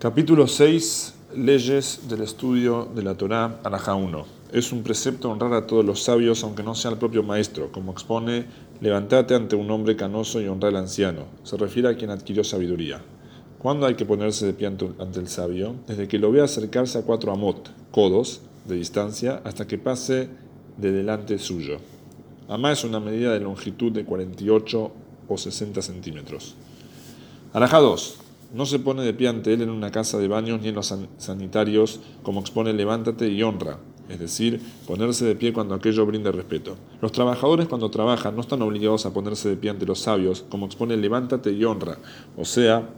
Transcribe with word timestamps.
Capítulo 0.00 0.46
6. 0.46 1.14
Leyes 1.34 2.02
del 2.08 2.22
estudio 2.22 2.88
de 2.94 3.02
la 3.02 3.16
Torá, 3.16 3.58
Alajá 3.64 3.96
1. 3.96 4.26
Es 4.52 4.70
un 4.70 4.84
precepto 4.84 5.28
honrar 5.28 5.52
a 5.54 5.66
todos 5.66 5.84
los 5.84 6.04
sabios, 6.04 6.44
aunque 6.44 6.62
no 6.62 6.76
sea 6.76 6.92
el 6.92 6.98
propio 6.98 7.24
maestro, 7.24 7.72
como 7.72 7.90
expone, 7.90 8.46
levantate 8.80 9.34
ante 9.34 9.56
un 9.56 9.68
hombre 9.72 9.96
canoso 9.96 10.40
y 10.40 10.46
honra 10.46 10.68
al 10.68 10.76
anciano. 10.76 11.24
Se 11.42 11.56
refiere 11.56 11.88
a 11.88 11.96
quien 11.96 12.10
adquirió 12.10 12.44
sabiduría. 12.44 13.02
¿Cuándo 13.58 13.86
hay 13.86 13.96
que 13.96 14.06
ponerse 14.06 14.46
de 14.46 14.52
pie 14.52 14.68
ante 14.68 15.18
el 15.18 15.26
sabio? 15.26 15.74
Desde 15.88 16.06
que 16.06 16.20
lo 16.20 16.30
vea 16.30 16.44
acercarse 16.44 16.96
a 16.98 17.02
cuatro 17.02 17.32
amot, 17.32 17.68
codos, 17.90 18.40
de 18.66 18.76
distancia, 18.76 19.42
hasta 19.42 19.66
que 19.66 19.78
pase 19.78 20.28
de 20.76 20.92
delante 20.92 21.40
suyo. 21.40 21.78
Amá 22.46 22.70
es 22.70 22.84
una 22.84 23.00
medida 23.00 23.32
de 23.32 23.40
longitud 23.40 23.90
de 23.90 24.04
48 24.04 24.92
o 25.26 25.36
60 25.36 25.82
centímetros. 25.82 26.54
Alajá 27.52 27.80
2. 27.80 28.27
No 28.52 28.64
se 28.64 28.78
pone 28.78 29.02
de 29.02 29.12
pie 29.12 29.28
ante 29.28 29.52
él 29.52 29.60
en 29.60 29.68
una 29.68 29.90
casa 29.90 30.18
de 30.18 30.26
baños 30.26 30.62
ni 30.62 30.68
en 30.68 30.74
los 30.74 30.94
sanitarios, 31.18 32.00
como 32.22 32.40
expone 32.40 32.72
levántate 32.72 33.28
y 33.28 33.42
honra, 33.42 33.78
es 34.08 34.18
decir, 34.18 34.62
ponerse 34.86 35.26
de 35.26 35.36
pie 35.36 35.52
cuando 35.52 35.74
aquello 35.74 36.06
brinde 36.06 36.32
respeto. 36.32 36.76
Los 37.02 37.12
trabajadores 37.12 37.68
cuando 37.68 37.90
trabajan 37.90 38.34
no 38.34 38.40
están 38.40 38.62
obligados 38.62 39.04
a 39.04 39.12
ponerse 39.12 39.50
de 39.50 39.56
pie 39.56 39.70
ante 39.70 39.84
los 39.84 39.98
sabios, 39.98 40.46
como 40.48 40.64
expone 40.64 40.96
levántate 40.96 41.52
y 41.52 41.62
honra, 41.62 41.98
o 42.38 42.46
sea, 42.46 42.88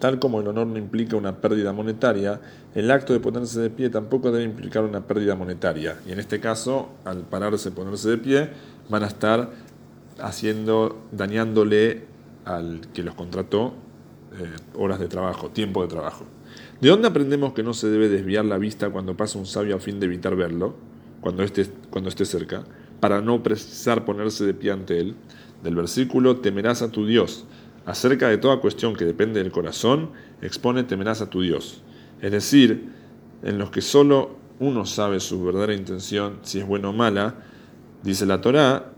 tal 0.00 0.18
como 0.18 0.40
el 0.40 0.48
honor 0.48 0.66
no 0.66 0.78
implica 0.78 1.14
una 1.14 1.40
pérdida 1.40 1.72
monetaria, 1.72 2.40
el 2.74 2.90
acto 2.90 3.12
de 3.12 3.20
ponerse 3.20 3.60
de 3.60 3.70
pie 3.70 3.88
tampoco 3.88 4.32
debe 4.32 4.44
implicar 4.44 4.82
una 4.82 5.06
pérdida 5.06 5.36
monetaria. 5.36 6.00
Y 6.08 6.12
en 6.12 6.18
este 6.18 6.40
caso, 6.40 6.88
al 7.04 7.18
pararse 7.18 7.68
y 7.68 7.72
ponerse 7.72 8.10
de 8.10 8.18
pie, 8.18 8.50
van 8.88 9.04
a 9.04 9.06
estar 9.06 9.50
haciendo, 10.18 10.98
dañándole 11.12 12.04
al 12.44 12.80
que 12.92 13.04
los 13.04 13.14
contrató 13.14 13.74
eh, 14.32 14.56
horas 14.74 14.98
de 15.00 15.08
trabajo, 15.08 15.50
tiempo 15.50 15.82
de 15.82 15.88
trabajo. 15.88 16.24
¿De 16.80 16.88
dónde 16.88 17.08
aprendemos 17.08 17.52
que 17.52 17.62
no 17.62 17.74
se 17.74 17.88
debe 17.88 18.08
desviar 18.08 18.44
la 18.44 18.58
vista 18.58 18.90
cuando 18.90 19.16
pasa 19.16 19.38
un 19.38 19.46
sabio 19.46 19.76
a 19.76 19.80
fin 19.80 20.00
de 20.00 20.06
evitar 20.06 20.36
verlo, 20.36 20.74
cuando 21.20 21.42
esté, 21.42 21.66
cuando 21.90 22.08
esté 22.08 22.24
cerca, 22.24 22.64
para 23.00 23.20
no 23.20 23.42
precisar 23.42 24.04
ponerse 24.04 24.46
de 24.46 24.54
pie 24.54 24.72
ante 24.72 24.98
él? 25.00 25.14
Del 25.62 25.74
versículo, 25.74 26.36
temerás 26.36 26.82
a 26.82 26.90
tu 26.90 27.06
Dios. 27.06 27.44
Acerca 27.86 28.28
de 28.28 28.38
toda 28.38 28.60
cuestión 28.60 28.94
que 28.94 29.04
depende 29.04 29.42
del 29.42 29.52
corazón, 29.52 30.10
expone 30.42 30.84
temerás 30.84 31.20
a 31.20 31.28
tu 31.28 31.42
Dios. 31.42 31.82
Es 32.22 32.30
decir, 32.30 32.90
en 33.42 33.58
los 33.58 33.70
que 33.70 33.80
solo 33.80 34.36
uno 34.58 34.86
sabe 34.86 35.20
su 35.20 35.42
verdadera 35.42 35.74
intención, 35.74 36.38
si 36.42 36.60
es 36.60 36.66
buena 36.66 36.90
o 36.90 36.92
mala, 36.92 37.36
dice 38.02 38.26
la 38.26 38.40
Torá, 38.40 38.92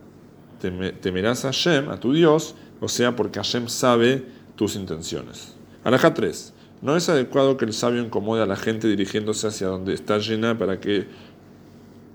temerás 1.00 1.44
a 1.44 1.48
Hashem, 1.48 1.88
a 1.88 1.98
tu 1.98 2.12
Dios, 2.12 2.54
o 2.80 2.88
sea, 2.88 3.14
porque 3.16 3.38
Hashem 3.38 3.68
sabe 3.68 4.26
tus 4.56 4.76
intenciones. 4.76 5.54
Alajá 5.84 6.14
3. 6.14 6.52
No 6.82 6.96
es 6.96 7.08
adecuado 7.08 7.56
que 7.56 7.64
el 7.64 7.72
sabio 7.72 8.02
incomode 8.02 8.42
a 8.42 8.46
la 8.46 8.56
gente 8.56 8.88
dirigiéndose 8.88 9.46
hacia 9.46 9.68
donde 9.68 9.94
está 9.94 10.18
llena 10.18 10.58
para 10.58 10.80
que 10.80 11.06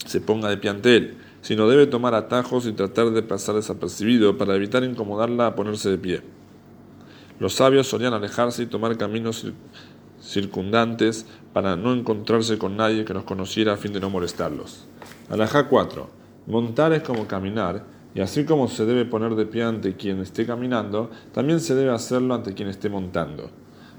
se 0.05 0.21
ponga 0.21 0.49
de 0.49 0.57
pie 0.57 0.69
ante 0.69 0.97
él, 0.97 1.17
sino 1.41 1.69
debe 1.69 1.87
tomar 1.87 2.13
atajos 2.15 2.65
y 2.65 2.73
tratar 2.73 3.11
de 3.11 3.23
pasar 3.23 3.55
desapercibido 3.55 4.37
para 4.37 4.55
evitar 4.55 4.83
incomodarla 4.83 5.47
a 5.47 5.55
ponerse 5.55 5.89
de 5.89 5.97
pie. 5.97 6.21
Los 7.39 7.53
sabios 7.53 7.87
solían 7.87 8.13
alejarse 8.13 8.63
y 8.63 8.65
tomar 8.65 8.97
caminos 8.97 9.45
circundantes 10.21 11.25
para 11.53 11.75
no 11.75 11.93
encontrarse 11.93 12.57
con 12.57 12.75
nadie 12.75 13.05
que 13.05 13.13
los 13.13 13.23
conociera 13.23 13.73
a 13.73 13.77
fin 13.77 13.93
de 13.93 13.99
no 13.99 14.09
molestarlos. 14.09 14.85
Alajá 15.29 15.67
4. 15.67 16.09
Montar 16.47 16.93
es 16.93 17.03
como 17.03 17.27
caminar 17.27 17.85
y 18.17 18.21
así 18.21 18.45
como 18.45 18.67
se 18.67 18.83
debe 18.87 19.05
poner 19.05 19.35
de 19.35 19.45
pie 19.45 19.61
ante 19.61 19.95
quien 19.95 20.19
esté 20.21 20.47
caminando, 20.47 21.11
también 21.33 21.59
se 21.59 21.75
debe 21.75 21.91
hacerlo 21.91 22.33
ante 22.33 22.55
quien 22.55 22.67
esté 22.67 22.89
montando. 22.89 23.51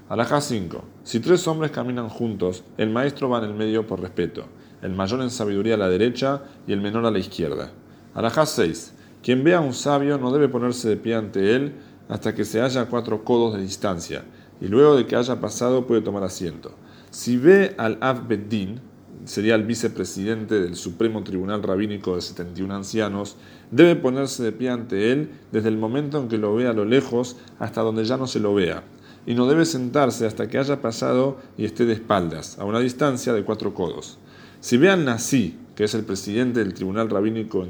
Alajá 0.09 0.41
5. 0.41 0.83
Si 1.05 1.21
tres 1.21 1.47
hombres 1.47 1.71
caminan 1.71 2.09
juntos, 2.09 2.65
el 2.77 2.89
maestro 2.89 3.29
va 3.29 3.37
en 3.37 3.45
el 3.45 3.53
medio 3.53 3.87
por 3.87 4.01
respeto, 4.01 4.43
el 4.81 4.91
mayor 4.91 5.21
en 5.21 5.29
sabiduría 5.29 5.75
a 5.75 5.77
la 5.77 5.87
derecha 5.87 6.41
y 6.67 6.73
el 6.73 6.81
menor 6.81 7.05
a 7.05 7.11
la 7.11 7.19
izquierda. 7.19 7.71
Alajá 8.13 8.45
6. 8.45 8.93
Quien 9.23 9.41
vea 9.45 9.59
a 9.59 9.61
un 9.61 9.73
sabio 9.73 10.17
no 10.17 10.33
debe 10.33 10.49
ponerse 10.49 10.89
de 10.89 10.97
pie 10.97 11.15
ante 11.15 11.55
él 11.55 11.75
hasta 12.09 12.35
que 12.35 12.43
se 12.43 12.59
haya 12.59 12.87
cuatro 12.87 13.23
codos 13.23 13.55
de 13.55 13.61
distancia, 13.61 14.25
y 14.59 14.67
luego 14.67 14.97
de 14.97 15.05
que 15.05 15.15
haya 15.15 15.39
pasado 15.39 15.87
puede 15.87 16.01
tomar 16.01 16.25
asiento. 16.25 16.73
Si 17.09 17.37
ve 17.37 17.73
al 17.77 17.97
Av 18.01 18.27
Beddin, 18.27 18.81
sería 19.29 19.53
el 19.53 19.63
vicepresidente 19.63 20.59
del 20.59 20.75
Supremo 20.75 21.23
Tribunal 21.23 21.61
Rabínico 21.61 22.15
de 22.15 22.21
71 22.21 22.73
ancianos, 22.73 23.35
debe 23.69 23.95
ponerse 23.95 24.41
de 24.41 24.51
pie 24.51 24.71
ante 24.71 25.11
él 25.11 25.29
desde 25.51 25.69
el 25.69 25.77
momento 25.77 26.19
en 26.19 26.29
que 26.29 26.39
lo 26.39 26.55
vea 26.55 26.71
a 26.71 26.73
lo 26.73 26.83
lejos 26.83 27.35
hasta 27.59 27.81
donde 27.81 28.05
ya 28.05 28.17
no 28.17 28.25
se 28.25 28.39
lo 28.39 28.55
vea, 28.55 28.83
y 29.27 29.35
no 29.35 29.45
debe 29.45 29.65
sentarse 29.65 30.25
hasta 30.25 30.47
que 30.47 30.57
haya 30.57 30.81
pasado 30.81 31.37
y 31.59 31.65
esté 31.65 31.85
de 31.85 31.93
espaldas, 31.93 32.57
a 32.57 32.65
una 32.65 32.79
distancia 32.79 33.31
de 33.31 33.43
cuatro 33.43 33.75
codos. 33.75 34.17
Si 34.61 34.77
ve 34.77 34.89
al 34.89 35.05
Nasí, 35.05 35.59
que 35.75 35.83
es 35.83 35.93
el 35.93 36.05
presidente 36.05 36.61
del 36.61 36.73
Tribunal 36.73 37.07
Rabínico 37.11 37.67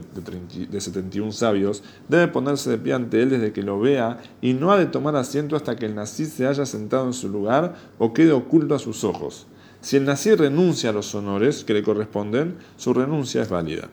de 0.71 0.79
71 0.79 1.33
sabios, 1.33 1.83
debe 2.07 2.29
ponerse 2.29 2.69
de 2.69 2.77
pie 2.77 2.93
ante 2.93 3.21
él 3.21 3.31
desde 3.31 3.51
que 3.51 3.63
lo 3.63 3.81
vea 3.81 4.21
y 4.41 4.53
no 4.53 4.71
ha 4.71 4.77
de 4.77 4.85
tomar 4.85 5.17
asiento 5.17 5.57
hasta 5.57 5.75
que 5.75 5.87
el 5.87 5.95
Nasí 5.95 6.25
se 6.25 6.47
haya 6.47 6.65
sentado 6.65 7.05
en 7.05 7.13
su 7.13 7.27
lugar 7.27 7.75
o 7.97 8.13
quede 8.13 8.31
oculto 8.31 8.75
a 8.75 8.79
sus 8.79 9.03
ojos. 9.03 9.45
Si 9.81 9.95
el 9.95 10.05
nací 10.05 10.35
renuncia 10.35 10.89
a 10.89 10.93
los 10.93 11.15
honores 11.15 11.63
que 11.63 11.73
le 11.73 11.83
corresponden, 11.83 12.55
su 12.75 12.93
renuncia 12.93 13.41
es 13.41 13.49
válida. 13.49 13.89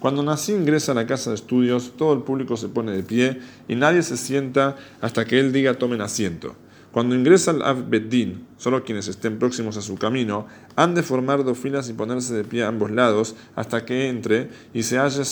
Cuando 0.00 0.22
nací 0.22 0.52
ingresa 0.52 0.92
a 0.92 0.94
la 0.94 1.06
casa 1.06 1.30
de 1.30 1.36
estudios, 1.36 1.92
todo 1.96 2.12
el 2.14 2.20
público 2.20 2.56
se 2.56 2.68
pone 2.68 2.92
de 2.92 3.02
pie 3.02 3.40
y 3.68 3.74
nadie 3.74 4.02
se 4.02 4.16
sienta 4.16 4.76
hasta 5.00 5.24
que 5.24 5.40
él 5.40 5.52
diga 5.52 5.74
tomen 5.74 6.00
asiento. 6.00 6.54
Cuando 6.92 7.14
ingresa 7.14 7.50
al 7.50 7.62
Av 7.62 7.90
Beddin, 7.90 8.46
solo 8.56 8.82
quienes 8.82 9.08
estén 9.08 9.38
próximos 9.38 9.76
a 9.76 9.82
su 9.82 9.96
camino 9.96 10.46
han 10.76 10.94
de 10.94 11.02
formar 11.02 11.44
dos 11.44 11.58
filas 11.58 11.90
y 11.90 11.92
ponerse 11.92 12.34
de 12.34 12.44
pie 12.44 12.64
a 12.64 12.68
ambos 12.68 12.90
lados 12.90 13.36
hasta 13.54 13.84
que 13.84 14.08
entre 14.08 14.48
y 14.72 14.82
se 14.82 14.98
haya, 14.98 15.22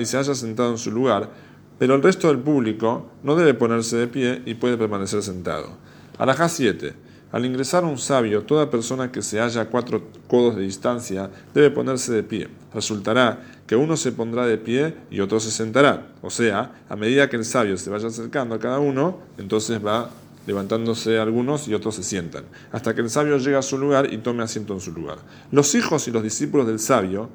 y 0.00 0.04
se 0.04 0.16
haya 0.16 0.34
sentado 0.34 0.72
en 0.72 0.78
su 0.78 0.90
lugar, 0.90 1.30
pero 1.78 1.94
el 1.94 2.02
resto 2.02 2.26
del 2.26 2.38
público 2.38 3.10
no 3.22 3.36
debe 3.36 3.54
ponerse 3.54 3.96
de 3.96 4.08
pie 4.08 4.42
y 4.46 4.54
puede 4.54 4.76
permanecer 4.76 5.22
sentado. 5.22 5.76
Alajá 6.18 6.48
7. 6.48 7.11
Al 7.32 7.46
ingresar 7.46 7.82
un 7.84 7.96
sabio, 7.96 8.42
toda 8.42 8.70
persona 8.70 9.10
que 9.10 9.22
se 9.22 9.40
halla 9.40 9.62
a 9.62 9.64
cuatro 9.64 10.02
codos 10.28 10.54
de 10.54 10.62
distancia 10.62 11.30
debe 11.54 11.70
ponerse 11.70 12.12
de 12.12 12.22
pie. 12.22 12.48
Resultará 12.74 13.40
que 13.66 13.74
uno 13.74 13.96
se 13.96 14.12
pondrá 14.12 14.46
de 14.46 14.58
pie 14.58 14.94
y 15.10 15.20
otro 15.20 15.40
se 15.40 15.50
sentará. 15.50 16.08
O 16.20 16.28
sea, 16.28 16.84
a 16.90 16.94
medida 16.94 17.30
que 17.30 17.36
el 17.36 17.46
sabio 17.46 17.78
se 17.78 17.88
vaya 17.88 18.08
acercando 18.08 18.54
a 18.54 18.58
cada 18.58 18.78
uno, 18.80 19.18
entonces 19.38 19.84
va 19.84 20.10
levantándose 20.46 21.18
algunos 21.18 21.68
y 21.68 21.74
otros 21.74 21.94
se 21.94 22.02
sientan, 22.02 22.44
hasta 22.72 22.94
que 22.94 23.00
el 23.00 23.08
sabio 23.08 23.38
llegue 23.38 23.56
a 23.56 23.62
su 23.62 23.78
lugar 23.78 24.12
y 24.12 24.18
tome 24.18 24.42
asiento 24.42 24.74
en 24.74 24.80
su 24.80 24.92
lugar. 24.92 25.18
Los 25.50 25.74
hijos 25.74 26.08
y 26.08 26.10
los 26.10 26.22
discípulos 26.22 26.66
del 26.66 26.80
sabio 26.80 27.30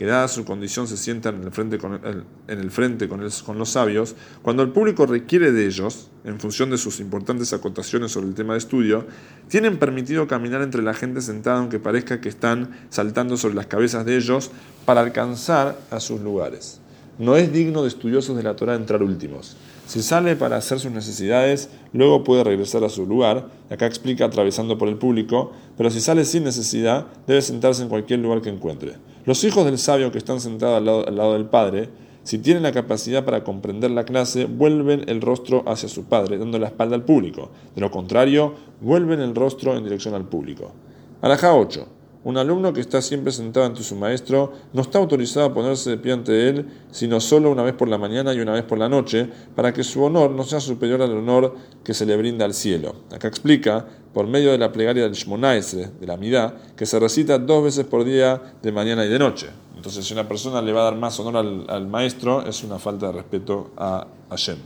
que 0.00 0.06
dada 0.06 0.28
su 0.28 0.46
condición 0.46 0.88
se 0.88 0.96
sientan 0.96 1.34
en 1.34 1.42
el 1.42 1.50
frente, 1.50 1.76
con, 1.76 2.00
en 2.02 2.58
el 2.58 2.70
frente 2.70 3.06
con, 3.06 3.20
con, 3.44 3.58
los 3.58 3.68
sabios, 3.68 4.16
cuando 4.40 4.62
el 4.62 4.70
público 4.70 5.04
requiere 5.04 5.52
de 5.52 5.66
ellos, 5.66 6.08
en 6.24 6.40
función 6.40 6.70
de 6.70 6.78
sus 6.78 7.00
importantes 7.00 7.52
acotaciones 7.52 8.10
sobre 8.10 8.28
el 8.28 8.34
tema 8.34 8.54
de 8.54 8.60
estudio, 8.60 9.04
tienen 9.48 9.76
permitido 9.76 10.26
caminar 10.26 10.62
entre 10.62 10.82
la 10.82 10.94
gente 10.94 11.20
sentada 11.20 11.58
aunque 11.58 11.78
parezca 11.78 12.18
que 12.22 12.30
están 12.30 12.70
saltando 12.88 13.36
sobre 13.36 13.56
las 13.56 13.66
cabezas 13.66 14.06
de 14.06 14.16
ellos 14.16 14.50
para 14.86 15.02
alcanzar 15.02 15.78
a 15.90 16.00
sus 16.00 16.22
lugares. 16.22 16.80
No 17.18 17.36
es 17.36 17.52
digno 17.52 17.82
de 17.82 17.88
estudiosos 17.88 18.38
de 18.38 18.42
la 18.42 18.56
Torah 18.56 18.76
entrar 18.76 19.02
últimos. 19.02 19.58
Si 19.86 20.00
sale 20.00 20.34
para 20.34 20.56
hacer 20.56 20.80
sus 20.80 20.92
necesidades, 20.92 21.68
luego 21.92 22.24
puede 22.24 22.42
regresar 22.42 22.84
a 22.84 22.88
su 22.88 23.04
lugar, 23.04 23.50
acá 23.68 23.84
explica 23.84 24.24
atravesando 24.24 24.78
por 24.78 24.88
el 24.88 24.96
público, 24.96 25.52
pero 25.76 25.90
si 25.90 26.00
sale 26.00 26.24
sin 26.24 26.44
necesidad, 26.44 27.08
debe 27.26 27.42
sentarse 27.42 27.82
en 27.82 27.90
cualquier 27.90 28.20
lugar 28.20 28.40
que 28.40 28.48
encuentre. 28.48 28.94
Los 29.26 29.44
hijos 29.44 29.64
del 29.64 29.78
sabio 29.78 30.10
que 30.10 30.18
están 30.18 30.40
sentados 30.40 30.78
al 30.78 31.16
lado, 31.16 31.34
del 31.34 31.44
padre, 31.44 31.90
si 32.22 32.38
tienen 32.38 32.62
la 32.62 32.72
capacidad 32.72 33.24
para 33.24 33.44
comprender 33.44 33.90
la 33.90 34.04
clase, 34.04 34.46
vuelven 34.46 35.04
el 35.08 35.20
rostro 35.20 35.62
hacia 35.66 35.88
su 35.88 36.04
padre, 36.04 36.38
dando 36.38 36.58
la 36.58 36.68
espalda 36.68 36.96
al 36.96 37.04
público. 37.04 37.50
De 37.74 37.80
lo 37.80 37.90
contrario, 37.90 38.54
vuelven 38.80 39.20
el 39.20 39.34
rostro 39.34 39.76
en 39.76 39.84
dirección 39.84 40.14
al 40.14 40.24
público. 40.24 40.72
Alajá 41.20 41.54
8. 41.54 41.86
Un 42.22 42.36
alumno 42.36 42.74
que 42.74 42.80
está 42.80 43.00
siempre 43.00 43.32
sentado 43.32 43.64
ante 43.64 43.82
su 43.82 43.96
maestro 43.96 44.52
no 44.74 44.82
está 44.82 44.98
autorizado 44.98 45.46
a 45.46 45.54
ponerse 45.54 45.88
de 45.88 45.96
pie 45.96 46.12
ante 46.12 46.50
él, 46.50 46.66
sino 46.90 47.18
solo 47.18 47.50
una 47.50 47.62
vez 47.62 47.72
por 47.72 47.88
la 47.88 47.96
mañana 47.96 48.34
y 48.34 48.40
una 48.40 48.52
vez 48.52 48.62
por 48.62 48.78
la 48.78 48.90
noche, 48.90 49.26
para 49.56 49.72
que 49.72 49.82
su 49.82 50.02
honor 50.02 50.30
no 50.30 50.44
sea 50.44 50.60
superior 50.60 51.00
al 51.00 51.16
honor 51.16 51.54
que 51.82 51.94
se 51.94 52.04
le 52.04 52.14
brinda 52.18 52.44
al 52.44 52.52
cielo. 52.52 52.94
Acá 53.10 53.26
explica, 53.26 53.86
por 54.12 54.26
medio 54.26 54.52
de 54.52 54.58
la 54.58 54.70
plegaria 54.70 55.04
del 55.04 55.14
Shmonaesre, 55.14 55.92
de 55.98 56.06
la 56.06 56.18
Midá, 56.18 56.54
que 56.76 56.84
se 56.84 56.98
recita 56.98 57.38
dos 57.38 57.64
veces 57.64 57.86
por 57.86 58.04
día, 58.04 58.54
de 58.62 58.70
mañana 58.70 59.06
y 59.06 59.08
de 59.08 59.18
noche. 59.18 59.46
Entonces, 59.74 60.04
si 60.04 60.12
una 60.12 60.28
persona 60.28 60.60
le 60.60 60.74
va 60.74 60.82
a 60.82 60.84
dar 60.84 60.96
más 60.96 61.18
honor 61.20 61.64
al, 61.68 61.86
maestro, 61.86 62.44
es 62.46 62.62
una 62.62 62.78
falta 62.78 63.06
de 63.06 63.12
respeto 63.12 63.70
a 63.78 64.06
Hashem. 64.28 64.58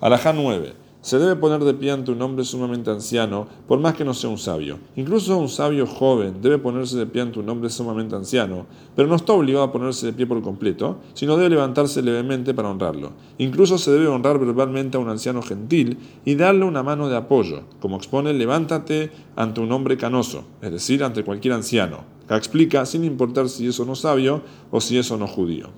Alajá 0.00 0.32
9. 0.32 0.87
Se 1.00 1.18
debe 1.18 1.36
poner 1.36 1.62
de 1.62 1.74
pie 1.74 1.92
ante 1.92 2.10
un 2.10 2.20
hombre 2.20 2.44
sumamente 2.44 2.90
anciano, 2.90 3.46
por 3.68 3.78
más 3.78 3.94
que 3.94 4.04
no 4.04 4.14
sea 4.14 4.30
un 4.30 4.38
sabio. 4.38 4.78
Incluso 4.96 5.38
un 5.38 5.48
sabio 5.48 5.86
joven 5.86 6.42
debe 6.42 6.58
ponerse 6.58 6.98
de 6.98 7.06
pie 7.06 7.22
ante 7.22 7.38
un 7.38 7.48
hombre 7.48 7.70
sumamente 7.70 8.16
anciano, 8.16 8.66
pero 8.96 9.06
no 9.06 9.14
está 9.14 9.32
obligado 9.32 9.64
a 9.64 9.72
ponerse 9.72 10.06
de 10.06 10.12
pie 10.12 10.26
por 10.26 10.42
completo, 10.42 10.98
sino 11.14 11.36
debe 11.36 11.50
levantarse 11.50 12.02
levemente 12.02 12.52
para 12.52 12.68
honrarlo. 12.68 13.12
Incluso 13.38 13.78
se 13.78 13.92
debe 13.92 14.08
honrar 14.08 14.40
verbalmente 14.40 14.96
a 14.96 15.00
un 15.00 15.08
anciano 15.08 15.40
gentil 15.40 15.98
y 16.24 16.34
darle 16.34 16.64
una 16.64 16.82
mano 16.82 17.08
de 17.08 17.16
apoyo, 17.16 17.62
como 17.80 17.96
expone 17.96 18.32
levántate 18.32 19.12
ante 19.36 19.60
un 19.60 19.70
hombre 19.70 19.96
canoso, 19.96 20.44
es 20.60 20.72
decir, 20.72 21.04
ante 21.04 21.22
cualquier 21.22 21.54
anciano. 21.54 21.98
Acá 22.24 22.36
explica, 22.36 22.84
sin 22.84 23.04
importar 23.04 23.48
si 23.48 23.68
es 23.68 23.78
o 23.78 23.84
no 23.84 23.94
sabio 23.94 24.42
o 24.72 24.80
si 24.80 24.98
es 24.98 25.10
o 25.12 25.16
no 25.16 25.28
judío. 25.28 25.68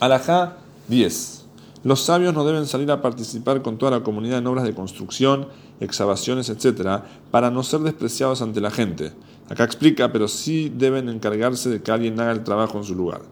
Alajá 0.00 0.58
10. 0.88 1.41
Los 1.84 2.00
sabios 2.02 2.32
no 2.32 2.44
deben 2.44 2.66
salir 2.66 2.90
a 2.92 3.02
participar 3.02 3.60
con 3.62 3.76
toda 3.76 3.90
la 3.90 4.04
comunidad 4.04 4.38
en 4.38 4.46
obras 4.46 4.64
de 4.64 4.74
construcción, 4.74 5.48
excavaciones, 5.80 6.48
etc., 6.48 7.02
para 7.30 7.50
no 7.50 7.64
ser 7.64 7.80
despreciados 7.80 8.40
ante 8.40 8.60
la 8.60 8.70
gente. 8.70 9.12
Acá 9.48 9.64
explica, 9.64 10.12
pero 10.12 10.28
sí 10.28 10.72
deben 10.74 11.08
encargarse 11.08 11.70
de 11.70 11.82
que 11.82 11.90
alguien 11.90 12.20
haga 12.20 12.32
el 12.32 12.44
trabajo 12.44 12.78
en 12.78 12.84
su 12.84 12.94
lugar. 12.94 13.22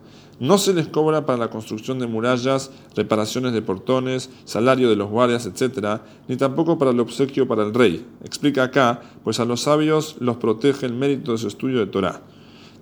No 0.40 0.58
se 0.58 0.74
les 0.74 0.88
cobra 0.88 1.26
para 1.26 1.38
la 1.38 1.50
construcción 1.50 1.98
de 1.98 2.06
murallas, 2.06 2.70
reparaciones 2.96 3.52
de 3.52 3.62
portones, 3.62 4.30
salario 4.46 4.88
de 4.88 4.96
los 4.96 5.10
guardias, 5.10 5.46
etc., 5.46 6.00
ni 6.26 6.36
tampoco 6.36 6.76
para 6.76 6.90
el 6.90 6.98
obsequio 6.98 7.46
para 7.46 7.62
el 7.62 7.72
rey. 7.72 8.04
Explica 8.24 8.64
acá, 8.64 9.02
pues 9.22 9.38
a 9.38 9.44
los 9.44 9.60
sabios 9.60 10.16
los 10.18 10.38
protege 10.38 10.86
el 10.86 10.94
mérito 10.94 11.32
de 11.32 11.38
su 11.38 11.46
estudio 11.46 11.78
de 11.78 11.86
Torah. 11.86 12.22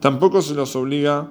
Tampoco 0.00 0.40
se 0.40 0.54
los 0.54 0.76
obliga 0.76 1.28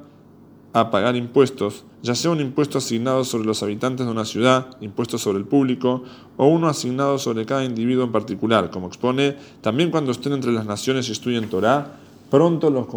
a 0.79 0.91
pagar 0.91 1.15
impuestos, 1.15 1.85
ya 2.03 2.15
sea 2.15 2.31
un 2.31 2.39
impuesto 2.39 2.77
asignado 2.77 3.23
sobre 3.23 3.45
los 3.45 3.63
habitantes 3.63 4.05
de 4.05 4.11
una 4.11 4.25
ciudad, 4.25 4.67
impuesto 4.81 5.17
sobre 5.17 5.39
el 5.39 5.45
público, 5.45 6.03
o 6.37 6.47
uno 6.47 6.67
asignado 6.67 7.17
sobre 7.17 7.45
cada 7.45 7.63
individuo 7.63 8.03
en 8.03 8.11
particular, 8.11 8.69
como 8.69 8.87
expone, 8.87 9.35
también 9.61 9.91
cuando 9.91 10.11
estén 10.11 10.33
entre 10.33 10.51
las 10.51 10.65
naciones 10.65 11.09
y 11.09 11.11
estudien 11.11 11.49
Torah, 11.49 11.97
pronto 12.29 12.69
los, 12.69 12.87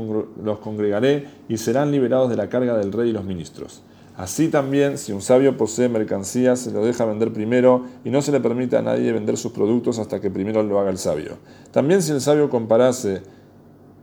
los 0.45 0.59
congregaré 0.59 1.29
y 1.49 1.57
serán 1.57 1.91
liberados 1.91 2.29
de 2.31 2.37
la 2.37 2.49
carga 2.49 2.77
del 2.77 2.93
rey 2.93 3.11
y 3.11 3.13
los 3.13 3.25
ministros. 3.25 3.83
Así 4.17 4.49
también, 4.49 4.99
si 4.99 5.13
un 5.13 5.23
sabio 5.23 5.57
posee 5.57 5.89
mercancías, 5.89 6.61
se 6.61 6.73
lo 6.73 6.85
deja 6.85 7.07
vender 7.07 7.33
primero 7.33 7.87
y 8.05 8.11
no 8.11 8.21
se 8.21 8.33
le 8.33 8.41
permite 8.41 8.77
a 8.77 8.83
nadie 8.83 9.13
vender 9.13 9.39
sus 9.39 9.53
productos 9.53 9.99
hasta 9.99 10.21
que 10.21 10.31
primero 10.31 10.63
lo 10.63 10.79
haga 10.79 10.91
el 10.91 10.99
sabio. 10.99 11.39
También 11.71 12.03
si 12.03 12.13
el 12.13 12.21
sabio 12.21 12.51
comparase 12.51 13.23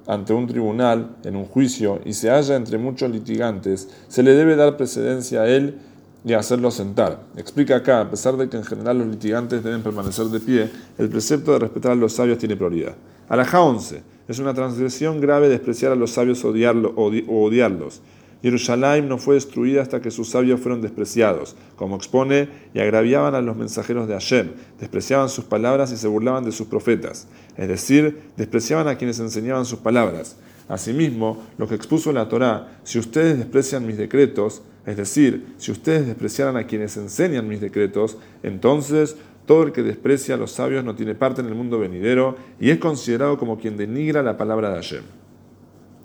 ante 0.08 0.34
un 0.34 0.48
tribunal 0.48 1.18
en 1.24 1.36
un 1.36 1.46
juicio 1.46 2.00
y 2.06 2.14
se 2.14 2.30
halla 2.30 2.56
entre 2.56 2.78
muchos 2.78 3.12
litigantes, 3.12 3.90
se 4.08 4.24
le 4.24 4.34
debe 4.34 4.56
dar 4.56 4.78
precedencia 4.78 5.42
a 5.42 5.48
él 5.48 5.78
y 6.26 6.34
hacerlo 6.34 6.72
sentar. 6.72 7.22
Explica 7.36 7.78
acá, 7.78 8.02
a 8.02 8.10
pesar 8.10 8.36
de 8.38 8.50
que 8.50 8.58
en 8.58 8.64
general 8.64 9.00
los 9.00 9.08
litigantes 9.08 9.64
deben 9.64 9.84
permanecer 9.84 10.26
de 10.26 10.40
pie, 10.40 10.70
el 10.98 11.10
precepto 11.10 11.54
de 11.54 11.60
respetar 11.60 11.92
a 11.92 11.96
los 11.96 12.14
sabios 12.14 12.38
tiene 12.38 12.56
prioridad. 12.56 12.96
Alajá 13.30 13.62
11. 13.62 14.02
Es 14.28 14.40
una 14.40 14.54
transgresión 14.54 15.22
grave 15.22 15.48
despreciar 15.48 15.92
a 15.92 15.96
los 15.96 16.12
sabios 16.12 16.44
o 16.44 16.50
odiarlos. 16.50 18.02
Jerusalén 18.42 19.10
no 19.10 19.18
fue 19.18 19.36
destruida 19.36 19.82
hasta 19.82 20.02
que 20.02 20.12
sus 20.12 20.30
sabios 20.30 20.60
fueron 20.60 20.82
despreciados, 20.82 21.56
como 21.76 21.96
expone, 21.96 22.50
y 22.74 22.80
agraviaban 22.80 23.36
a 23.36 23.42
los 23.42 23.58
mensajeros 23.58 24.08
de 24.08 24.14
Hashem, 24.14 24.52
despreciaban 24.80 25.30
sus 25.30 25.46
palabras 25.46 25.92
y 25.92 25.98
se 25.98 26.08
burlaban 26.08 26.44
de 26.44 26.52
sus 26.52 26.68
profetas, 26.68 27.28
es 27.56 27.68
decir, 27.68 28.20
despreciaban 28.38 28.88
a 28.88 28.98
quienes 28.98 29.20
enseñaban 29.20 29.66
sus 29.66 29.80
palabras. 29.80 30.38
Asimismo, 30.70 31.44
lo 31.58 31.68
que 31.68 31.76
expuso 31.76 32.12
la 32.12 32.28
Torá, 32.28 32.80
si 32.84 33.00
ustedes 33.00 33.38
desprecian 33.38 33.88
mis 33.88 33.98
decretos, 33.98 34.62
es 34.86 34.98
decir, 34.98 35.54
si 35.58 35.72
ustedes 35.72 36.06
despreciaran 36.06 36.58
a 36.58 36.68
quienes 36.68 36.96
enseñan 36.98 37.48
mis 37.48 37.62
decretos, 37.62 38.18
entonces 38.44 39.16
todo 39.46 39.64
el 39.64 39.72
que 39.72 39.82
desprecia 39.82 40.36
a 40.36 40.38
los 40.38 40.52
sabios 40.52 40.84
no 40.84 40.96
tiene 40.96 41.16
parte 41.16 41.42
en 41.42 41.48
el 41.48 41.56
mundo 41.56 41.80
venidero 41.80 42.36
y 42.60 42.70
es 42.70 42.80
considerado 42.80 43.38
como 43.38 43.58
quien 43.58 43.78
denigra 43.78 44.22
la 44.22 44.38
palabra 44.38 44.70
de 44.70 44.76
Hashem. 44.76 45.04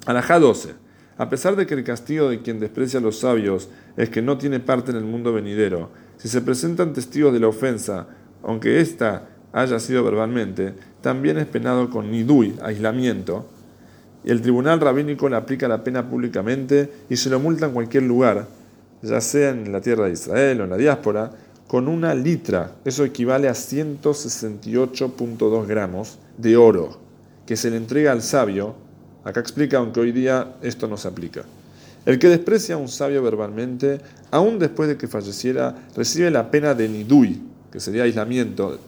Alajá 0.07 0.39
12. 0.39 0.82
A 1.19 1.29
pesar 1.29 1.57
de 1.57 1.67
que 1.67 1.75
el 1.75 1.85
castigo 1.85 2.31
de 2.31 2.41
quien 2.41 2.61
desprecia 2.61 2.99
a 2.99 3.03
los 3.03 3.21
sabios 3.21 3.69
es 3.97 4.09
que 4.09 4.23
no 4.23 4.39
tiene 4.39 4.61
parte 4.61 4.91
en 4.91 4.97
el 4.97 5.05
mundo 5.05 5.33
venidero, 5.33 5.91
si 6.17 6.29
se 6.29 6.41
presentan 6.41 6.93
testigos 6.93 7.33
de 7.33 7.41
la 7.41 7.49
ofensa, 7.49 8.07
aunque 8.43 8.81
ésta 8.81 9.29
haya 9.53 9.79
sido 9.79 10.03
verbalmente, 10.05 10.75
también 11.01 11.39
es 11.39 11.47
penado 11.47 11.91
con 11.91 12.11
nidui, 12.11 12.55
aislamiento, 12.63 13.47
y 14.25 14.31
el 14.31 14.41
tribunal 14.41 14.81
rabínico 14.81 15.29
le 15.29 15.37
aplica 15.37 15.69
la 15.69 15.85
pena 15.85 16.09
públicamente 16.09 16.91
y 17.11 17.17
se 17.17 17.29
lo 17.29 17.41
multa 17.41 17.67
en 17.67 17.73
cualquier 17.73 18.05
lugar, 18.05 18.47
ya 19.03 19.21
sea 19.21 19.51
en 19.51 19.73
la 19.73 19.81
tierra 19.81 20.07
de 20.07 20.13
Israel 20.13 20.61
o 20.61 20.65
en 20.65 20.71
la 20.71 20.77
diáspora, 20.77 21.33
con 21.67 21.89
una 21.89 22.15
litra, 22.15 22.77
eso 22.85 23.05
equivale 23.05 23.49
a 23.49 23.53
168.2 23.53 25.67
gramos 25.67 26.19
de 26.39 26.57
oro, 26.57 27.01
que 27.47 27.57
se 27.57 27.71
le 27.71 27.77
entrega 27.77 28.13
al 28.13 28.23
sabio 28.23 28.77
Acá 29.25 29.41
explica, 29.41 29.79
aunque 29.79 30.01
hoy 30.01 30.13
día 30.13 30.55
esto 30.63 30.89
no 30.89 30.97
se 30.97 31.09
aplica. 31.09 31.45
El 32.05 32.19
que 32.19 32.29
desprecia 32.29 32.75
a 32.75 32.79
un 32.79 32.89
sabio 32.89 33.23
verbalmente, 33.23 34.01
aún 34.33 34.59
después 34.59 34.89
de 34.89 34.97
que 34.97 35.07
falleciera, 35.07 35.77
recibe 35.95 36.31
la 36.31 36.51
pena 36.51 36.75
de 36.75 36.89
nidui, 36.89 37.41
que 37.71 37.79
sería 37.79 38.03
aislamiento 38.03 38.79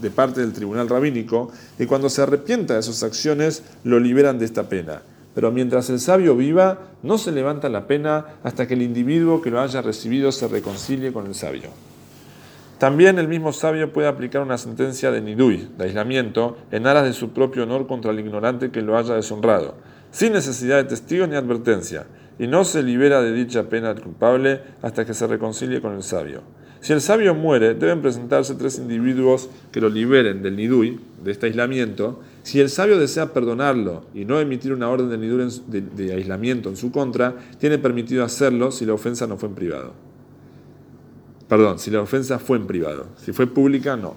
de 0.00 0.10
parte 0.10 0.40
del 0.40 0.52
tribunal 0.52 0.88
rabínico, 0.88 1.52
y 1.78 1.86
cuando 1.86 2.10
se 2.10 2.22
arrepienta 2.22 2.74
de 2.74 2.82
sus 2.82 3.02
acciones, 3.04 3.62
lo 3.84 4.00
liberan 4.00 4.38
de 4.40 4.44
esta 4.44 4.68
pena. 4.68 5.02
Pero 5.34 5.52
mientras 5.52 5.88
el 5.90 6.00
sabio 6.00 6.36
viva, 6.36 6.78
no 7.02 7.16
se 7.18 7.32
levanta 7.32 7.68
la 7.68 7.86
pena 7.86 8.26
hasta 8.42 8.66
que 8.66 8.74
el 8.74 8.82
individuo 8.82 9.40
que 9.40 9.50
lo 9.50 9.60
haya 9.60 9.82
recibido 9.82 10.32
se 10.32 10.48
reconcilie 10.48 11.12
con 11.12 11.26
el 11.26 11.34
sabio. 11.34 11.70
También 12.78 13.18
el 13.18 13.28
mismo 13.28 13.52
sabio 13.52 13.92
puede 13.92 14.08
aplicar 14.08 14.42
una 14.42 14.58
sentencia 14.58 15.10
de 15.10 15.20
nidui, 15.20 15.68
de 15.78 15.84
aislamiento, 15.84 16.58
en 16.72 16.86
aras 16.86 17.04
de 17.04 17.12
su 17.12 17.30
propio 17.30 17.62
honor 17.62 17.86
contra 17.86 18.10
el 18.10 18.18
ignorante 18.18 18.70
que 18.70 18.82
lo 18.82 18.98
haya 18.98 19.14
deshonrado, 19.14 19.74
sin 20.14 20.32
necesidad 20.32 20.76
de 20.76 20.84
testigos 20.84 21.28
ni 21.28 21.34
advertencia, 21.34 22.06
y 22.38 22.46
no 22.46 22.64
se 22.64 22.84
libera 22.84 23.20
de 23.20 23.32
dicha 23.32 23.68
pena 23.68 23.90
al 23.90 24.00
culpable 24.00 24.60
hasta 24.80 25.04
que 25.04 25.12
se 25.12 25.26
reconcilie 25.26 25.80
con 25.80 25.92
el 25.92 26.04
sabio. 26.04 26.42
Si 26.80 26.92
el 26.92 27.00
sabio 27.00 27.34
muere, 27.34 27.74
deben 27.74 28.00
presentarse 28.00 28.54
tres 28.54 28.78
individuos 28.78 29.50
que 29.72 29.80
lo 29.80 29.88
liberen 29.88 30.40
del 30.40 30.54
nidui, 30.54 31.00
de 31.24 31.32
este 31.32 31.46
aislamiento. 31.46 32.20
Si 32.44 32.60
el 32.60 32.70
sabio 32.70 32.96
desea 32.96 33.32
perdonarlo 33.32 34.04
y 34.14 34.24
no 34.24 34.38
emitir 34.38 34.72
una 34.72 34.88
orden 34.88 35.08
de, 35.08 35.18
nidui 35.18 35.48
de 35.66 36.14
aislamiento 36.14 36.68
en 36.68 36.76
su 36.76 36.92
contra, 36.92 37.34
tiene 37.58 37.78
permitido 37.78 38.22
hacerlo 38.22 38.70
si 38.70 38.86
la 38.86 38.94
ofensa 38.94 39.26
no 39.26 39.36
fue 39.36 39.48
en 39.48 39.54
privado. 39.56 39.94
Perdón, 41.48 41.80
si 41.80 41.90
la 41.90 42.00
ofensa 42.00 42.38
fue 42.38 42.58
en 42.58 42.68
privado. 42.68 43.08
Si 43.16 43.32
fue 43.32 43.48
pública, 43.48 43.96
no. 43.96 44.14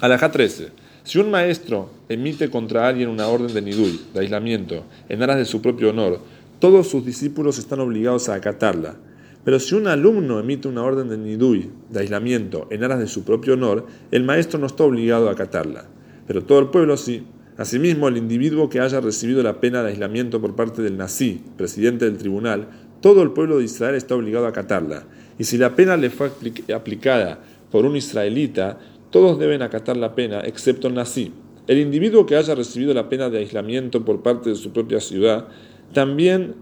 Alajá 0.00 0.32
13. 0.32 0.87
Si 1.08 1.18
un 1.18 1.30
maestro 1.30 1.88
emite 2.10 2.50
contra 2.50 2.86
alguien 2.86 3.08
una 3.08 3.28
orden 3.28 3.54
de 3.54 3.62
nidui, 3.62 3.98
de 4.12 4.20
aislamiento, 4.20 4.84
en 5.08 5.22
aras 5.22 5.38
de 5.38 5.46
su 5.46 5.62
propio 5.62 5.88
honor, 5.88 6.20
todos 6.58 6.86
sus 6.86 7.02
discípulos 7.02 7.58
están 7.58 7.80
obligados 7.80 8.28
a 8.28 8.34
acatarla. 8.34 8.96
Pero 9.42 9.58
si 9.58 9.74
un 9.74 9.86
alumno 9.86 10.38
emite 10.38 10.68
una 10.68 10.82
orden 10.82 11.08
de 11.08 11.16
nidui, 11.16 11.70
de 11.88 12.00
aislamiento, 12.00 12.66
en 12.70 12.84
aras 12.84 12.98
de 12.98 13.06
su 13.06 13.24
propio 13.24 13.54
honor, 13.54 13.86
el 14.10 14.22
maestro 14.24 14.58
no 14.58 14.66
está 14.66 14.84
obligado 14.84 15.30
a 15.30 15.32
acatarla. 15.32 15.86
Pero 16.26 16.44
todo 16.44 16.58
el 16.58 16.66
pueblo 16.66 16.98
sí. 16.98 17.24
Asimismo, 17.56 18.08
el 18.08 18.18
individuo 18.18 18.68
que 18.68 18.80
haya 18.80 19.00
recibido 19.00 19.42
la 19.42 19.62
pena 19.62 19.82
de 19.82 19.92
aislamiento 19.92 20.42
por 20.42 20.56
parte 20.56 20.82
del 20.82 20.98
nazi, 20.98 21.40
presidente 21.56 22.04
del 22.04 22.18
tribunal, 22.18 22.68
todo 23.00 23.22
el 23.22 23.30
pueblo 23.30 23.56
de 23.56 23.64
Israel 23.64 23.94
está 23.94 24.14
obligado 24.14 24.44
a 24.44 24.50
acatarla. 24.50 25.04
Y 25.38 25.44
si 25.44 25.56
la 25.56 25.74
pena 25.74 25.96
le 25.96 26.10
fue 26.10 26.30
aplicada 26.74 27.38
por 27.70 27.86
un 27.86 27.96
israelita, 27.96 28.78
todos 29.10 29.38
deben 29.38 29.62
acatar 29.62 29.96
la 29.96 30.14
pena, 30.14 30.40
excepto 30.40 30.90
nazi. 30.90 31.32
El 31.66 31.78
individuo 31.78 32.26
que 32.26 32.36
haya 32.36 32.54
recibido 32.54 32.94
la 32.94 33.08
pena 33.08 33.30
de 33.30 33.38
aislamiento 33.38 34.04
por 34.04 34.22
parte 34.22 34.50
de 34.50 34.56
su 34.56 34.72
propia 34.72 35.00
ciudad, 35.00 35.48
también 35.92 36.54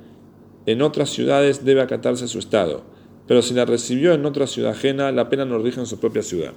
en 0.67 0.83
otras 0.83 1.11
ciudades 1.11 1.65
debe 1.65 1.81
acatarse 1.81 2.29
su 2.29 2.39
estado. 2.39 2.83
Pero 3.27 3.43
si 3.43 3.55
la 3.55 3.65
recibió 3.65 4.13
en 4.15 4.25
otra 4.27 4.47
ciudad 4.47 4.73
ajena, 4.73 5.11
la 5.13 5.29
pena 5.29 5.45
no 5.45 5.59
rige 5.59 5.81
en 5.81 5.87
su 5.87 5.99
propia 5.99 6.23
ciudad. 6.23 6.53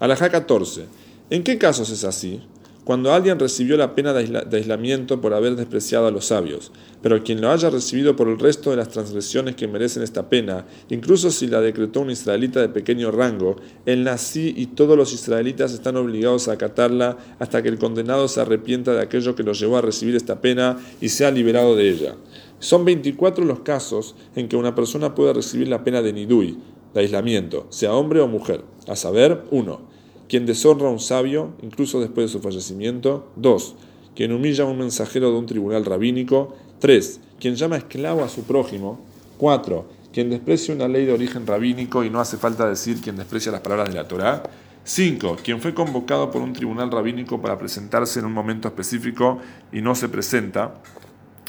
Alajá 0.00 0.28
14. 0.28 0.86
¿En 1.30 1.42
qué 1.42 1.58
casos 1.58 1.90
es 1.90 2.04
así? 2.04 2.40
Cuando 2.86 3.12
alguien 3.12 3.40
recibió 3.40 3.76
la 3.76 3.96
pena 3.96 4.12
de 4.12 4.56
aislamiento 4.56 5.20
por 5.20 5.34
haber 5.34 5.56
despreciado 5.56 6.06
a 6.06 6.12
los 6.12 6.26
sabios, 6.26 6.70
pero 7.02 7.24
quien 7.24 7.40
lo 7.40 7.50
haya 7.50 7.68
recibido 7.68 8.14
por 8.14 8.28
el 8.28 8.38
resto 8.38 8.70
de 8.70 8.76
las 8.76 8.90
transgresiones 8.90 9.56
que 9.56 9.66
merecen 9.66 10.04
esta 10.04 10.28
pena, 10.28 10.66
incluso 10.88 11.32
si 11.32 11.48
la 11.48 11.60
decretó 11.60 12.02
un 12.02 12.12
israelita 12.12 12.60
de 12.60 12.68
pequeño 12.68 13.10
rango, 13.10 13.56
el 13.86 14.04
nazi 14.04 14.54
y 14.56 14.66
todos 14.66 14.96
los 14.96 15.12
israelitas 15.12 15.72
están 15.72 15.96
obligados 15.96 16.46
a 16.46 16.52
acatarla 16.52 17.16
hasta 17.40 17.60
que 17.60 17.70
el 17.70 17.80
condenado 17.80 18.28
se 18.28 18.40
arrepienta 18.40 18.92
de 18.92 19.02
aquello 19.02 19.34
que 19.34 19.42
lo 19.42 19.52
llevó 19.52 19.78
a 19.78 19.82
recibir 19.82 20.14
esta 20.14 20.40
pena 20.40 20.78
y 21.00 21.08
sea 21.08 21.32
liberado 21.32 21.74
de 21.74 21.90
ella. 21.90 22.14
Son 22.60 22.84
24 22.84 23.44
los 23.44 23.60
casos 23.62 24.14
en 24.36 24.46
que 24.46 24.54
una 24.54 24.76
persona 24.76 25.12
puede 25.12 25.32
recibir 25.32 25.66
la 25.66 25.82
pena 25.82 26.02
de 26.02 26.12
nidui, 26.12 26.56
de 26.94 27.00
aislamiento, 27.00 27.66
sea 27.70 27.94
hombre 27.94 28.20
o 28.20 28.28
mujer, 28.28 28.62
a 28.86 28.94
saber, 28.94 29.42
1 29.50 29.95
quien 30.28 30.46
deshonra 30.46 30.88
a 30.88 30.90
un 30.90 31.00
sabio, 31.00 31.54
incluso 31.62 32.00
después 32.00 32.26
de 32.26 32.32
su 32.32 32.40
fallecimiento. 32.40 33.30
2. 33.36 33.76
Quien 34.14 34.32
humilla 34.32 34.64
a 34.64 34.66
un 34.66 34.78
mensajero 34.78 35.30
de 35.30 35.38
un 35.38 35.46
tribunal 35.46 35.84
rabínico. 35.84 36.56
3. 36.80 37.20
Quien 37.38 37.54
llama 37.54 37.76
esclavo 37.76 38.24
a 38.24 38.28
su 38.28 38.42
prójimo. 38.42 38.98
4. 39.38 39.86
Quien 40.12 40.30
desprecia 40.30 40.74
una 40.74 40.88
ley 40.88 41.04
de 41.04 41.12
origen 41.12 41.46
rabínico 41.46 42.02
y 42.02 42.10
no 42.10 42.20
hace 42.20 42.38
falta 42.38 42.68
decir 42.68 43.00
quien 43.00 43.16
desprecia 43.16 43.52
las 43.52 43.60
palabras 43.60 43.88
de 43.90 43.94
la 43.94 44.08
Torá. 44.08 44.42
5. 44.84 45.36
Quien 45.44 45.60
fue 45.60 45.74
convocado 45.74 46.30
por 46.30 46.42
un 46.42 46.52
tribunal 46.52 46.90
rabínico 46.90 47.40
para 47.40 47.58
presentarse 47.58 48.18
en 48.20 48.26
un 48.26 48.32
momento 48.32 48.68
específico 48.68 49.38
y 49.72 49.80
no 49.80 49.94
se 49.94 50.08
presenta. 50.08 50.74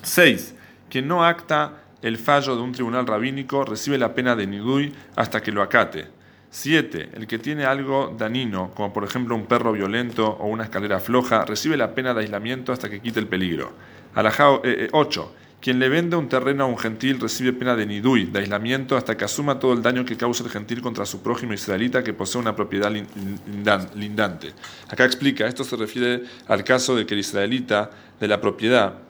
6. 0.03 0.55
Quien 0.89 1.07
no 1.07 1.23
acta 1.23 1.83
el 2.01 2.17
fallo 2.17 2.55
de 2.55 2.61
un 2.61 2.71
tribunal 2.71 3.07
rabínico 3.07 3.63
recibe 3.63 3.97
la 3.97 4.13
pena 4.13 4.35
de 4.35 4.47
nidui 4.47 4.93
hasta 5.15 5.41
que 5.41 5.51
lo 5.51 5.61
acate. 5.61 6.16
7. 6.49 7.09
El 7.13 7.27
que 7.27 7.39
tiene 7.39 7.65
algo 7.65 8.15
danino, 8.17 8.71
como 8.73 8.93
por 8.93 9.03
ejemplo 9.03 9.35
un 9.35 9.45
perro 9.45 9.73
violento 9.73 10.27
o 10.27 10.47
una 10.47 10.63
escalera 10.63 10.99
floja, 10.99 11.45
recibe 11.45 11.77
la 11.77 11.93
pena 11.93 12.13
de 12.13 12.21
aislamiento 12.21 12.71
hasta 12.71 12.89
que 12.89 12.99
quite 12.99 13.19
el 13.19 13.27
peligro. 13.27 13.73
8. 14.15 14.61
Eh, 14.63 14.89
eh, 14.91 15.47
quien 15.59 15.79
le 15.79 15.89
vende 15.89 16.15
un 16.15 16.29
terreno 16.29 16.65
a 16.65 16.67
un 16.67 16.77
gentil 16.77 17.19
recibe 17.19 17.51
pena 17.51 17.75
de 17.75 17.85
nidui, 17.85 18.25
de 18.25 18.39
aislamiento, 18.39 18.95
hasta 18.95 19.17
que 19.17 19.25
asuma 19.25 19.59
todo 19.59 19.73
el 19.73 19.81
daño 19.81 20.05
que 20.05 20.15
causa 20.15 20.43
el 20.43 20.51
gentil 20.51 20.81
contra 20.81 21.05
su 21.05 21.21
prójimo 21.23 21.53
israelita 21.53 22.03
que 22.03 22.13
posee 22.13 22.39
una 22.39 22.55
propiedad 22.55 22.91
lindante. 23.95 24.53
Acá 24.87 25.05
explica, 25.05 25.47
esto 25.47 25.63
se 25.63 25.75
refiere 25.75 26.23
al 26.47 26.63
caso 26.63 26.95
de 26.95 27.05
que 27.05 27.15
el 27.15 27.21
israelita 27.21 27.89
de 28.19 28.27
la 28.27 28.39
propiedad 28.39 29.06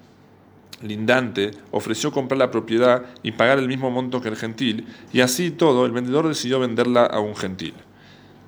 lindante 0.82 1.52
ofreció 1.72 2.12
comprar 2.12 2.38
la 2.38 2.52
propiedad 2.52 3.06
y 3.24 3.32
pagar 3.32 3.60
el 3.60 3.68
mismo 3.68 3.90
monto 3.90 4.22
que 4.22 4.30
el 4.30 4.36
gentil, 4.36 4.88
y 5.12 5.22
así 5.22 5.52
todo 5.52 5.86
el 5.86 5.92
vendedor 5.92 6.28
decidió 6.28 6.60
venderla 6.60 7.06
a 7.06 7.20
un 7.20 7.36
gentil. 7.36 7.74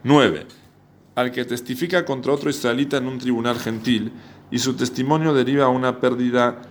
9. 0.04 0.46
Al 1.16 1.32
que 1.32 1.46
testifica 1.46 2.06
contra 2.06 2.34
otro 2.34 2.50
israelita 2.50 2.98
en 2.98 3.08
un 3.08 3.18
tribunal 3.18 3.60
gentil 3.60 4.12
y 4.52 4.60
su 4.60 4.76
testimonio 4.76 5.34
deriva 5.34 5.66
a 5.66 5.70
una 5.70 6.00
pérdida 6.00 6.62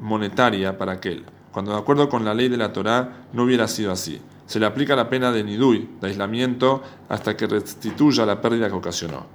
monetaria 0.00 0.78
para 0.78 0.92
aquel, 0.92 1.24
cuando 1.52 1.72
de 1.72 1.78
acuerdo 1.78 2.08
con 2.08 2.24
la 2.24 2.34
ley 2.34 2.48
de 2.48 2.56
la 2.56 2.72
Torá 2.72 3.26
no 3.32 3.44
hubiera 3.44 3.66
sido 3.68 3.92
así. 3.92 4.20
Se 4.46 4.60
le 4.60 4.66
aplica 4.66 4.94
la 4.94 5.08
pena 5.08 5.32
de 5.32 5.42
nidui, 5.42 5.88
de 6.00 6.08
aislamiento, 6.08 6.82
hasta 7.08 7.36
que 7.36 7.46
restituya 7.46 8.26
la 8.26 8.40
pérdida 8.40 8.68
que 8.68 8.74
ocasionó. 8.74 9.26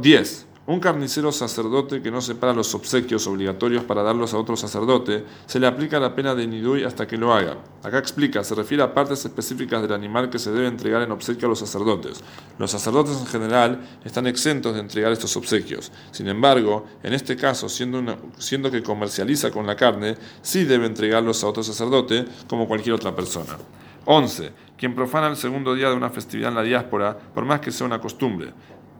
10. 0.00 0.46
Un 0.66 0.78
carnicero 0.78 1.32
sacerdote 1.32 2.02
que 2.02 2.10
no 2.10 2.20
separa 2.20 2.52
los 2.52 2.74
obsequios 2.74 3.26
obligatorios 3.26 3.82
para 3.82 4.02
darlos 4.02 4.34
a 4.34 4.38
otro 4.38 4.56
sacerdote, 4.56 5.24
se 5.46 5.58
le 5.58 5.66
aplica 5.66 5.98
la 5.98 6.14
pena 6.14 6.34
de 6.34 6.46
nidui 6.46 6.84
hasta 6.84 7.06
que 7.06 7.16
lo 7.16 7.32
haga. 7.32 7.56
Acá 7.82 7.98
explica, 7.98 8.44
se 8.44 8.54
refiere 8.54 8.82
a 8.82 8.92
partes 8.92 9.24
específicas 9.24 9.80
del 9.80 9.94
animal 9.94 10.28
que 10.28 10.38
se 10.38 10.52
debe 10.52 10.68
entregar 10.68 11.00
en 11.00 11.12
obsequio 11.12 11.46
a 11.46 11.48
los 11.48 11.58
sacerdotes. 11.58 12.22
Los 12.58 12.70
sacerdotes 12.70 13.18
en 13.18 13.26
general 13.26 13.80
están 14.04 14.26
exentos 14.26 14.74
de 14.74 14.80
entregar 14.80 15.10
estos 15.10 15.34
obsequios. 15.36 15.90
Sin 16.10 16.28
embargo, 16.28 16.84
en 17.02 17.14
este 17.14 17.36
caso, 17.36 17.68
siendo, 17.70 18.02
siendo 18.36 18.70
que 18.70 18.82
comercializa 18.82 19.50
con 19.50 19.66
la 19.66 19.76
carne, 19.76 20.16
sí 20.42 20.64
debe 20.64 20.86
entregarlos 20.86 21.42
a 21.42 21.48
otro 21.48 21.62
sacerdote 21.62 22.26
como 22.46 22.68
cualquier 22.68 22.94
otra 22.94 23.16
persona. 23.16 23.56
11. 24.04 24.52
Quien 24.76 24.94
profana 24.94 25.28
el 25.28 25.36
segundo 25.36 25.74
día 25.74 25.88
de 25.88 25.94
una 25.94 26.10
festividad 26.10 26.50
en 26.50 26.56
la 26.56 26.62
diáspora, 26.62 27.16
por 27.16 27.44
más 27.44 27.60
que 27.60 27.70
sea 27.70 27.86
una 27.86 28.00
costumbre. 28.00 28.52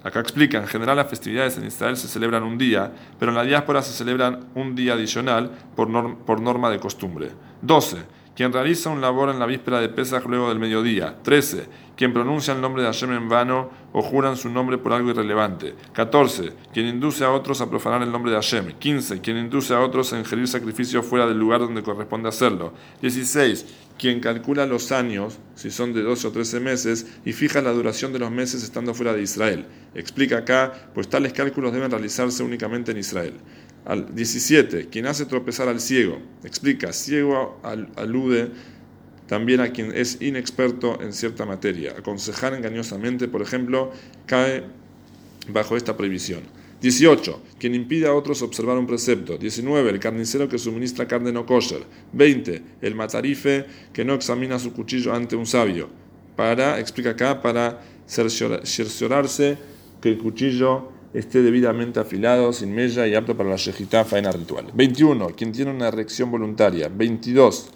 Acá 0.02 0.20
explica, 0.20 0.58
en 0.58 0.66
general 0.66 0.96
las 0.96 1.08
festividades 1.08 1.58
en 1.58 1.66
Israel 1.66 1.96
se 1.96 2.08
celebran 2.08 2.42
un 2.42 2.56
día, 2.56 2.90
pero 3.18 3.32
en 3.32 3.36
la 3.36 3.44
diáspora 3.44 3.82
se 3.82 3.92
celebran 3.92 4.46
un 4.54 4.74
día 4.74 4.94
adicional 4.94 5.50
por, 5.76 5.88
por 6.24 6.40
norma 6.40 6.70
de 6.70 6.80
costumbre. 6.80 7.30
12. 7.62 8.19
Quien 8.34 8.52
realiza 8.52 8.90
un 8.90 9.00
labor 9.00 9.28
en 9.28 9.38
la 9.38 9.46
víspera 9.46 9.80
de 9.80 9.88
Pesach 9.88 10.24
luego 10.26 10.48
del 10.48 10.58
mediodía. 10.58 11.16
13. 11.22 11.66
Quien 11.96 12.12
pronuncia 12.12 12.54
el 12.54 12.60
nombre 12.60 12.82
de 12.82 12.88
Hashem 12.88 13.12
en 13.12 13.28
vano 13.28 13.70
o 13.92 14.00
juran 14.00 14.36
su 14.36 14.48
nombre 14.48 14.78
por 14.78 14.92
algo 14.92 15.10
irrelevante. 15.10 15.74
14. 15.92 16.52
Quien 16.72 16.86
induce 16.86 17.24
a 17.24 17.32
otros 17.32 17.60
a 17.60 17.68
profanar 17.68 18.02
el 18.02 18.10
nombre 18.10 18.30
de 18.30 18.38
Hashem. 18.38 18.72
15. 18.78 19.20
Quien 19.20 19.36
induce 19.36 19.74
a 19.74 19.80
otros 19.80 20.12
a 20.12 20.18
ingerir 20.18 20.48
sacrificio 20.48 21.02
fuera 21.02 21.26
del 21.26 21.38
lugar 21.38 21.60
donde 21.60 21.82
corresponde 21.82 22.28
hacerlo. 22.28 22.72
16 23.02 23.88
quien 24.00 24.20
calcula 24.20 24.64
los 24.64 24.92
años, 24.92 25.38
si 25.54 25.70
son 25.70 25.92
de 25.92 26.00
12 26.00 26.28
o 26.28 26.32
13 26.32 26.58
meses, 26.58 27.06
y 27.22 27.34
fija 27.34 27.60
la 27.60 27.70
duración 27.70 28.14
de 28.14 28.18
los 28.18 28.30
meses 28.30 28.62
estando 28.62 28.94
fuera 28.94 29.12
de 29.12 29.20
Israel. 29.20 29.66
Explica 29.94 30.38
acá, 30.38 30.72
pues 30.94 31.10
tales 31.10 31.34
cálculos 31.34 31.70
deben 31.70 31.90
realizarse 31.90 32.42
únicamente 32.42 32.92
en 32.92 32.96
Israel. 32.96 33.34
Al 33.84 34.14
17, 34.14 34.88
quien 34.88 35.06
hace 35.06 35.26
tropezar 35.26 35.68
al 35.68 35.80
ciego. 35.80 36.18
Explica, 36.44 36.92
ciego 36.92 37.60
alude 37.96 38.50
también 39.26 39.60
a 39.60 39.70
quien 39.70 39.92
es 39.96 40.20
inexperto 40.20 41.00
en 41.00 41.12
cierta 41.12 41.46
materia. 41.46 41.94
Aconsejar 41.96 42.52
engañosamente, 42.54 43.28
por 43.28 43.42
ejemplo, 43.42 43.92
cae 44.26 44.64
bajo 45.48 45.76
esta 45.76 45.96
prohibición. 45.96 46.40
18. 46.80 47.42
Quien 47.58 47.74
impide 47.74 48.06
a 48.06 48.14
otros 48.14 48.42
observar 48.42 48.76
un 48.78 48.86
precepto. 48.86 49.36
19. 49.36 49.90
El 49.90 50.00
carnicero 50.00 50.48
que 50.48 50.58
suministra 50.58 51.06
carne 51.06 51.30
no 51.30 51.46
kosher. 51.46 51.82
20. 52.12 52.62
El 52.80 52.94
matarife 52.94 53.66
que 53.92 54.04
no 54.04 54.14
examina 54.14 54.58
su 54.58 54.72
cuchillo 54.72 55.14
ante 55.14 55.36
un 55.36 55.46
sabio. 55.46 55.88
Para, 56.36 56.80
explica 56.80 57.10
acá, 57.10 57.42
para 57.42 57.82
cerciorarse 58.06 59.58
que 60.00 60.08
el 60.08 60.18
cuchillo 60.18 60.90
esté 61.14 61.42
debidamente 61.42 62.00
afilado, 62.00 62.52
sin 62.52 62.74
mella 62.74 63.06
y 63.06 63.14
apto 63.14 63.36
para 63.36 63.50
la 63.50 63.56
shejitá 63.56 64.04
faena 64.04 64.32
ritual. 64.32 64.66
21. 64.74 65.28
Quien 65.30 65.52
tiene 65.52 65.70
una 65.70 65.88
erección 65.88 66.30
voluntaria. 66.30 66.88
22 66.88 67.72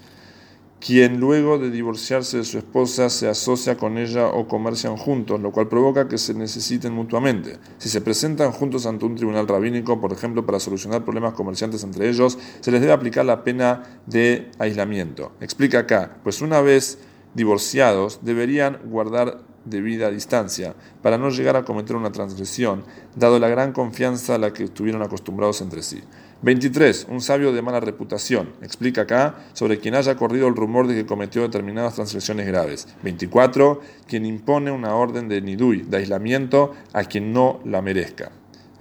quien 0.84 1.18
luego 1.18 1.56
de 1.56 1.70
divorciarse 1.70 2.36
de 2.36 2.44
su 2.44 2.58
esposa 2.58 3.08
se 3.08 3.26
asocia 3.26 3.78
con 3.78 3.96
ella 3.96 4.26
o 4.26 4.46
comercian 4.46 4.98
juntos, 4.98 5.40
lo 5.40 5.50
cual 5.50 5.66
provoca 5.66 6.08
que 6.08 6.18
se 6.18 6.34
necesiten 6.34 6.92
mutuamente. 6.92 7.56
Si 7.78 7.88
se 7.88 8.02
presentan 8.02 8.52
juntos 8.52 8.84
ante 8.84 9.06
un 9.06 9.14
tribunal 9.14 9.48
rabínico, 9.48 9.98
por 9.98 10.12
ejemplo, 10.12 10.44
para 10.44 10.60
solucionar 10.60 11.02
problemas 11.02 11.32
comerciantes 11.32 11.84
entre 11.84 12.10
ellos, 12.10 12.38
se 12.60 12.70
les 12.70 12.82
debe 12.82 12.92
aplicar 12.92 13.24
la 13.24 13.44
pena 13.44 14.02
de 14.04 14.50
aislamiento. 14.58 15.32
Explica 15.40 15.78
acá, 15.78 16.18
pues 16.22 16.42
una 16.42 16.60
vez 16.60 16.98
divorciados 17.32 18.20
deberían 18.22 18.78
guardar 18.84 19.40
debida 19.64 20.10
distancia 20.10 20.74
para 21.02 21.18
no 21.18 21.30
llegar 21.30 21.56
a 21.56 21.64
cometer 21.64 21.96
una 21.96 22.12
transgresión, 22.12 22.84
dado 23.16 23.38
la 23.38 23.48
gran 23.48 23.72
confianza 23.72 24.34
a 24.34 24.38
la 24.38 24.52
que 24.52 24.64
estuvieron 24.64 25.02
acostumbrados 25.02 25.60
entre 25.60 25.82
sí. 25.82 26.02
23. 26.42 27.06
Un 27.08 27.22
sabio 27.22 27.52
de 27.52 27.62
mala 27.62 27.80
reputación. 27.80 28.50
Explica 28.60 29.02
acá 29.02 29.36
sobre 29.54 29.78
quien 29.78 29.94
haya 29.94 30.16
corrido 30.16 30.46
el 30.46 30.56
rumor 30.56 30.86
de 30.86 30.94
que 30.94 31.06
cometió 31.06 31.42
determinadas 31.42 31.94
transgresiones 31.94 32.46
graves. 32.46 32.86
24. 33.02 33.80
Quien 34.06 34.26
impone 34.26 34.70
una 34.70 34.94
orden 34.94 35.28
de 35.28 35.40
nidui, 35.40 35.82
de 35.82 35.96
aislamiento, 35.96 36.74
a 36.92 37.04
quien 37.04 37.32
no 37.32 37.60
la 37.64 37.80
merezca. 37.80 38.30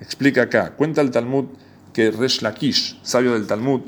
Explica 0.01 0.43
acá. 0.43 0.73
Cuenta 0.75 0.99
el 0.99 1.11
Talmud 1.11 1.45
que 1.93 2.11
Resh 2.11 2.41
Lakish, 2.41 2.99
sabio 3.03 3.33
del 3.33 3.47
Talmud, 3.47 3.81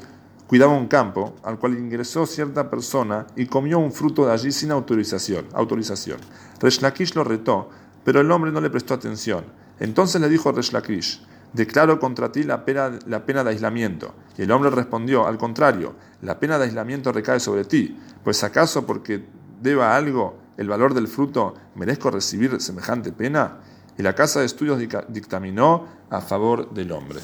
cuidaba 0.48 0.74
un 0.74 0.88
campo 0.88 1.36
al 1.44 1.58
cual 1.60 1.78
ingresó 1.78 2.26
cierta 2.26 2.70
persona 2.70 3.28
y 3.36 3.48
comió 3.48 3.80
un 3.80 3.92
fruto 3.92 4.26
de 4.26 4.34
allí 4.34 4.52
sin 4.52 4.72
autorización. 4.72 5.46
autorización. 5.54 6.20
Resh 6.60 7.16
lo 7.16 7.24
retó, 7.24 7.70
pero 8.04 8.22
el 8.22 8.32
hombre 8.32 8.52
no 8.52 8.62
le 8.62 8.70
prestó 8.70 8.94
atención. 8.94 9.46
Entonces 9.80 10.22
le 10.22 10.30
dijo 10.30 10.52
Resh 10.52 10.72
Lakish, 10.72 11.22
declaro 11.54 12.00
contra 12.00 12.32
ti 12.32 12.44
la 12.44 12.64
pena, 12.64 12.92
la 13.08 13.26
pena 13.26 13.44
de 13.44 13.52
aislamiento. 13.52 14.14
Y 14.38 14.44
el 14.44 14.52
hombre 14.52 14.70
respondió, 14.70 15.28
al 15.28 15.38
contrario, 15.38 15.96
la 16.22 16.40
pena 16.40 16.58
de 16.58 16.66
aislamiento 16.66 17.12
recae 17.12 17.40
sobre 17.40 17.66
ti, 17.66 17.98
pues 18.24 18.44
acaso 18.44 18.86
porque 18.86 19.26
deba 19.62 19.96
algo 19.96 20.38
el 20.58 20.70
valor 20.70 20.94
del 20.94 21.08
fruto, 21.08 21.54
merezco 21.76 22.12
recibir 22.12 22.62
semejante 22.62 23.12
pena. 23.12 23.58
Y 23.98 24.04
la 24.04 24.14
Casa 24.14 24.40
de 24.40 24.46
Estudios 24.46 24.80
dictaminó 25.08 25.88
a 26.10 26.22
favor 26.22 26.74
del 26.74 26.92
hombre. 26.92 27.20